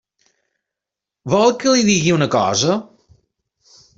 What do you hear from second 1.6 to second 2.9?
que li digui una cosa?